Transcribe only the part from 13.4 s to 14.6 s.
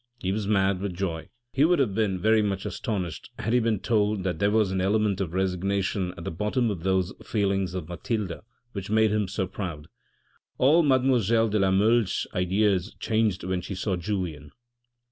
when she saw Julien.